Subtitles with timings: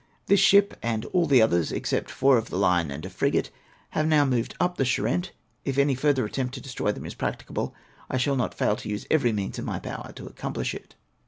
[0.25, 3.51] This ship and all the others, except four of the line and a frigate,
[3.89, 5.29] have now moved up the Charente.
[5.63, 7.75] If any further attempt to destroy them is practicable,
[8.09, 10.95] I shall not fail to use every means in my power to accomplish it.